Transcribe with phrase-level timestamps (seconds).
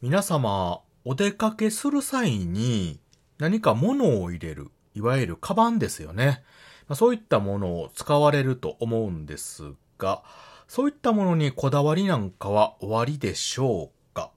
[0.00, 3.00] 皆様、お出かけする際に
[3.38, 6.44] 何か物を入れる、いわゆるカバンですよね。
[6.86, 10.22] まあ、そういったものを使われると思うんですが、
[10.68, 14.30] そういったものにこだわりなんかは終わりでしょうか？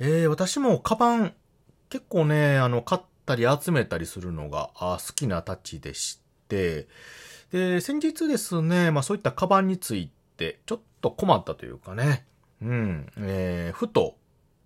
[0.00, 1.34] えー、私もカバン
[1.88, 6.18] 結構ね、あの、買ったり集めたりするのが好きなたちでし
[6.48, 6.88] て、
[7.52, 12.26] で、先日ですね、まあそういったカバンについてちょっと困ったというかね、
[12.60, 14.16] うん、えー、ふと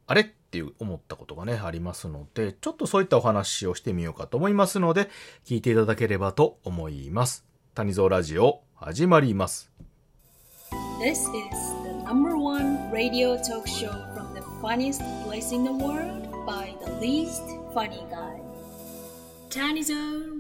[0.07, 5.09] あれっていう思ったことがね、ありますので、ちょっとそういったお話をしてみようかと思いますので、
[5.45, 7.45] 聞いていただければと思います。
[7.75, 9.73] 谷蔵ラジオ、始まります。
[11.01, 11.27] This is
[11.83, 16.91] the number one radio talk show from the funniest place in the world by the
[17.01, 18.43] least funny guy.
[19.49, 19.95] Tanizo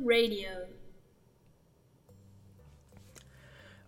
[0.06, 0.48] Radio.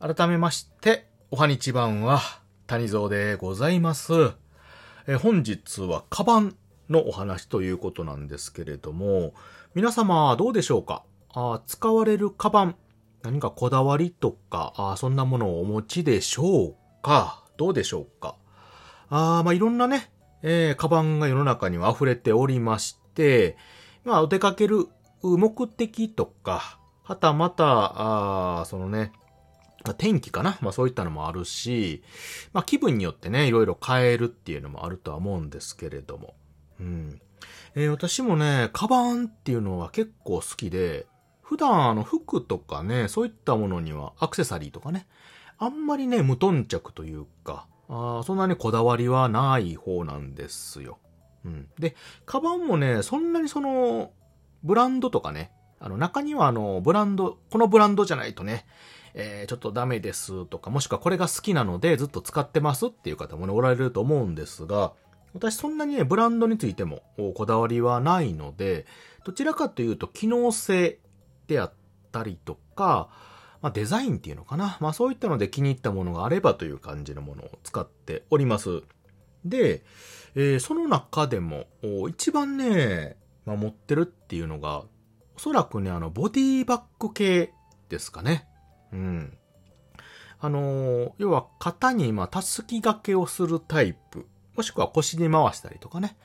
[0.01, 2.21] 改めまして、おはにちばんは、
[2.67, 4.13] 谷蔵でございます。
[5.09, 6.57] え本日はカバン
[6.91, 9.35] のお話ということなんですけれども、
[9.75, 11.05] 皆様どうでしょうか？
[11.33, 12.77] あ使われるカバン、
[13.23, 17.45] 何かこだわりとか、あそんなものをお持ちでしょうか？
[17.57, 18.35] どうでしょうか？
[19.09, 20.11] あまあいろんなね、
[20.43, 23.57] えー、カバンが世の中には溢れておりまして、
[24.05, 24.89] まあお出かける
[25.23, 29.13] 目的とか、はたまた、あそのね、
[29.95, 30.59] 天気かな？
[30.61, 32.03] まあそういったのもあるし、
[32.53, 36.35] まあ気分によってね、いろいろ変えるっていうのもあるとは思うんですけれども。
[36.81, 37.21] うん。
[37.75, 41.07] えー、私もね、カバンっていうのは結構好きで、
[41.43, 45.07] 普段あの服とかね、そういったものにはアクセサリーとかね、
[45.59, 50.99] あんまりね、無頓着というか、あそんなにこだわりはない方なんですよ。
[51.45, 51.69] うん。
[51.79, 54.11] で、カバンもね、そんなにその、
[54.65, 58.67] ブランドとかね、あの、中にはあの、ブランド、このブランドじゃないとね、
[59.19, 64.93] えー、ちょっとダメですとか、もしくはこれが好きなのでずっと使ってますっていう方もね、おられると思うんですが、
[65.33, 67.03] 私そんなにね、ブランドについても
[67.35, 68.87] こだわりはないので、
[69.25, 70.99] どちらかというと機能性
[71.47, 71.73] であっ
[72.13, 73.09] たりとか、
[73.63, 74.77] まあ、デザインっていうのかな。
[74.81, 78.83] まあそういったので気に入ったものがあればという感じのものを使っております。
[79.47, 79.83] で、
[80.35, 81.65] えー、その中でも
[82.09, 83.17] 一番ね、
[83.47, 84.85] まあ、持ってるっていうのが、
[85.37, 87.53] おそらくね、あの、ボディバッグ系
[87.89, 88.47] ですかね。
[88.97, 89.39] うん。
[90.39, 94.27] あのー、要は型にまあたすき掛けをするタイプ、
[94.57, 96.17] もしくは腰に回したりとかね。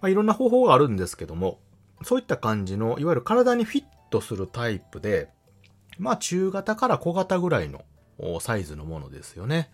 [0.00, 1.60] まあ、いろんな方法があるんですけども、
[2.02, 5.28] そういった感じの、いわゆる体にフィットするタイプで、
[5.98, 7.84] まあ中型から小型ぐらいの
[8.40, 9.70] サイズのものですよね。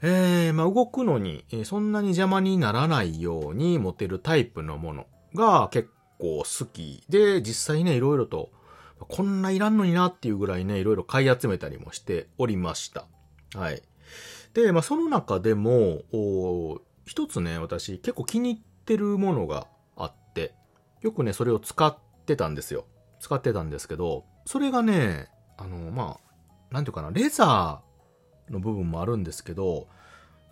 [0.00, 8.50] えー、まあ動くのに、そんなに邪魔にならないように持てるタイプのものが結構好きで、実際ね、いろいろと
[9.06, 13.06] こんないらんのになっていうぐらいね、いろいろ買い集めたりもしておりました。
[13.54, 13.82] はい。
[14.54, 16.02] で、まあ、その中でも、
[17.06, 19.66] 一つね、私結構気に入ってるものが
[19.96, 20.54] あって、
[21.00, 22.86] よくね、それを使ってたんですよ。
[23.20, 26.18] 使ってたんですけど、それがね、あの、ま
[26.70, 29.88] あ、なんていうかな、レザーの部分もあるんですけど、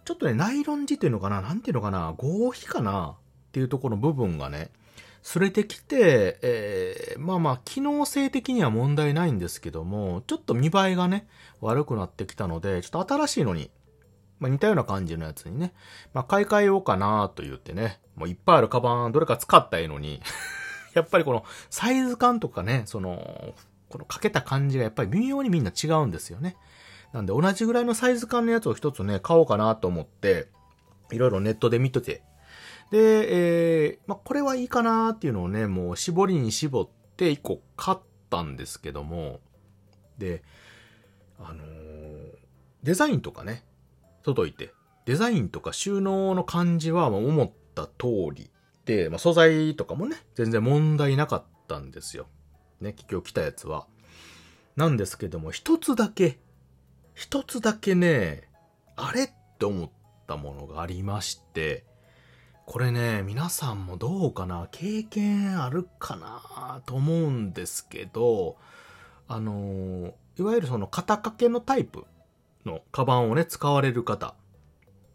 [0.05, 3.17] ちょっとね、ナイロン地っていうのかな、なんていうのかな、合皮かな
[3.49, 4.71] っていうところの部分がね、
[5.27, 11.27] すれてきて、えー、まあまあ、機能性的には問題ないんですけども、ちょっと見栄えがね、
[11.61, 13.73] 悪くなってきたので、ちょっと新しいのに、
[14.39, 15.75] まあ似たような感じのやつにね、
[16.15, 20.23] まあ買い替えようかなと言ってね、もういっぱいあるカバン、どれか使ったらいいのに、
[20.95, 23.57] やっぱりこのサイズ感とかね、その、
[23.89, 26.57] このかけた感じがやっぱり微妙にみんな違うんですよね。
[27.13, 30.47] なんで同じぐらいのサイズ感のやつを一つね、買おうかなと思って、
[31.11, 32.23] いろいろネットで見てて、
[32.91, 37.99] で、えー、まあ、これはいいかなっていうのをね、もう絞りに絞って一個買っ
[38.31, 39.41] たんですけども、
[40.19, 40.43] で、
[41.39, 42.39] あのー、
[42.83, 43.65] デザインとかね、
[44.23, 44.73] 届いて、
[45.05, 48.51] デザインとか収納の感じは思った通り
[48.85, 52.27] で、まあ、素材とかもね、全然問題なかったんですよ。
[52.81, 53.87] ね、今日来たやつは。
[54.77, 56.39] なんですけども、一つだけ、
[57.15, 58.49] 一つだけね、
[58.95, 59.91] あれって思っ
[60.27, 61.85] たものがありまして、
[62.67, 68.57] これね、皆さんもどうかな経験あるかなと思うんですけど、
[69.29, 72.05] あの、いわゆるその肩掛けのタイプ
[72.65, 74.35] のカバンをね、使われる方。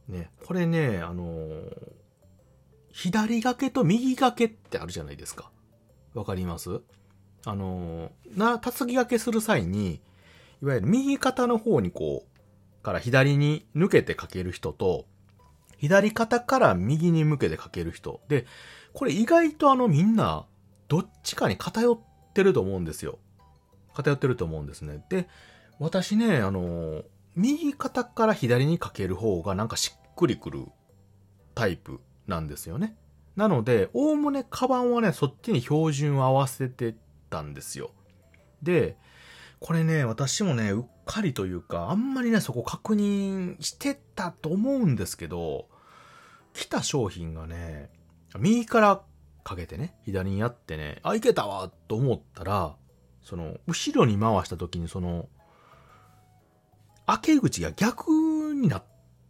[0.07, 1.49] ね、これね、あの、
[2.93, 5.51] 左掛けと右掛けってあるじゃないですか。
[6.13, 6.81] わかります？
[7.45, 10.01] あの、な、たすき掛けする際に、
[10.61, 15.05] いわゆる右肩の方にこう、から左に抜けて掛ける人と、
[15.81, 18.21] 左肩から右に向けてかける人。
[18.27, 18.45] で、
[18.93, 20.45] これ意外とあのみんな、
[20.87, 21.99] どっちかに偏っ
[22.33, 23.17] てると思うんですよ。
[23.91, 25.03] 偏ってると思うんですね。
[25.09, 25.27] で、
[25.79, 27.01] 私ね、あの、
[27.35, 30.67] 右肩から左にかける方がなんかしっくりくる
[31.55, 32.95] タイプなんですよね。
[33.35, 36.95] なので、おおむねカバンはね、そっちに標準を合わせて
[37.31, 37.89] たんですよ。
[38.61, 38.97] で、
[39.59, 45.70] これね、私もね、うっかりというか、あんまりね、そこ確認してたと思うんですけど、
[46.53, 47.89] 来た商品がね、
[48.39, 49.01] 右から
[49.43, 52.75] かけてね、左にやってね、あ、いけたわと思ったら、
[53.23, 55.29] その、後ろに回した時にその、
[57.05, 58.83] 開け口が逆になっ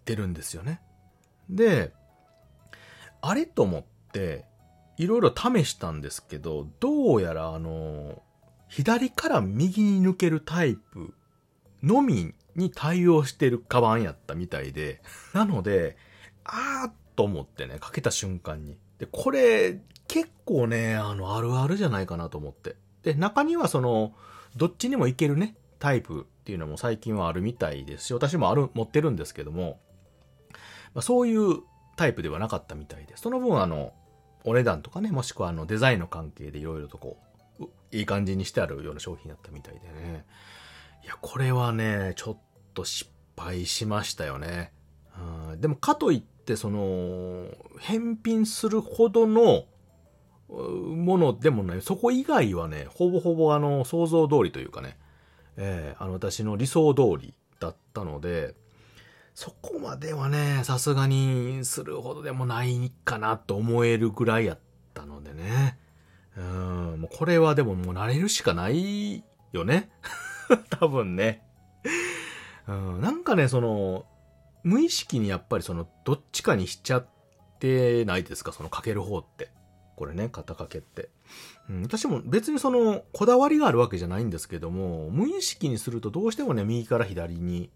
[0.06, 0.82] てるんですよね。
[1.50, 1.94] で、
[3.22, 4.46] あれと思って、
[4.98, 8.22] いろいろ試したんですけど、どうやらあの、
[8.68, 11.14] 左から右に抜けるタイプ
[11.84, 15.02] のみに対応してるカバンやったみたいで、
[15.34, 15.98] なので、
[16.44, 18.78] あーっと思ってね、かけた瞬間に。
[19.00, 22.76] で、これ、結構ね、あの、あるあるじゃないかなと思って。
[23.04, 24.14] で、中にはその、
[24.56, 29.80] どっちにもいけるね、タイプっていうのも最近はあるみたいですし、私もある、持ってるんですけども、
[30.94, 31.60] まあ、そういう
[31.96, 33.18] タイプではなかったみたいで。
[33.18, 33.94] その分あの、
[34.44, 37.18] お値段とかね、もしくはあのデザインの関係でいろいろとこ
[37.60, 40.26] う、いい感じにしてあるような商品だったみたいでね。
[41.04, 42.38] いや、これはね、ちょっ
[42.74, 44.74] と失敗しましたよね。
[45.52, 47.48] うん、でもかといって、その、
[47.80, 49.66] 返品するほどの
[50.50, 51.82] ものでもない。
[51.82, 54.98] そこ以外はね、ほぼほぼあの、想像通りというかね、
[55.58, 58.56] えー、あの、私の理想通りだったので、
[59.34, 64.60] そこまではね、さすがにするほどでもないかなと思えるぐらいやっ
[64.94, 65.78] たのでね。
[66.38, 69.90] うん、もうこれはでももう慣れるしかないよね。
[70.70, 71.44] 多分ね。
[72.68, 74.06] うん、なんかね、その、
[74.64, 77.08] 無意識にやっぱりその、どっちかにしちゃっ
[77.60, 78.52] てないですか？
[78.52, 79.50] そのかける方って。
[79.96, 81.10] これね、肩掛けって。
[81.70, 87.70] うん、私も別にその、こだわりがあるわけじゃないんですけども、無意識にするとどうしてもね、右から左に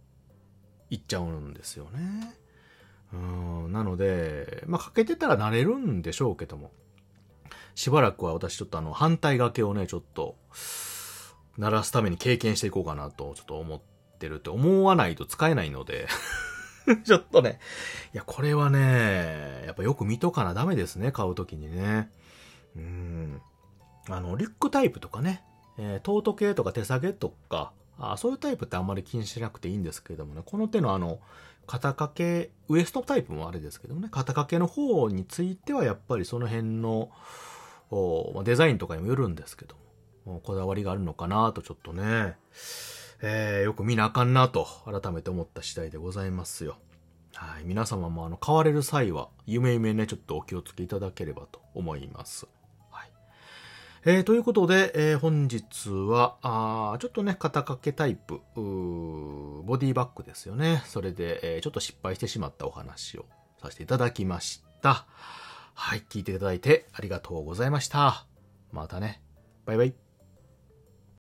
[0.90, 2.34] 行っちゃうんですよね。
[3.14, 6.72] うん、なので、まあ、かけてたら慣れるんでしょうけども、
[7.76, 10.36] しばらくは私ちょっとあの、反対掛けをね、ちょっと、
[11.58, 13.82] 鳴らすために経験していこうかなと、ちょっと思っ
[14.20, 16.08] てるって思わないと使えないので
[17.04, 17.60] ちょっとね、
[18.14, 22.12] いや、これはね、やっぱよく見とかなダメですね、買うときにね。
[22.76, 23.42] うん。
[24.10, 25.44] あの、リュックタイプとかね、
[25.78, 31.20] えー、トート系とか手提げとか、あそういうタイプってあんまり気にしなくていいんですけれどもね、この手のあの、
[31.66, 37.10] 肩掛け、ウエストタイプもあれですけどもね、肩掛けの方についてはやっぱりその辺の、
[38.44, 39.76] デザインとかにもよるんですけど
[40.26, 42.36] も、こだわりがあるのかなとちょっとね、
[43.22, 46.78] えー、よく見なあかんなと改めて思った次第でございますよ。
[47.34, 47.64] はい。
[47.66, 52.48] 皆様もあの、買われる際は、夢夢ね、ちょっとお気をつけいただければと思います。
[52.92, 53.12] はい
[54.06, 60.84] えー、ということで、えー、本日は、あちょっとね、肩掛けタイプ、ボディバッグですよね。
[60.86, 63.26] それで、えー、ちょっと失敗してしまったお話を
[63.62, 65.06] させていただきました。
[65.74, 68.26] はい、聞いていただいてありがとうございました。
[68.72, 69.22] またね。
[69.66, 70.05] バイバイ。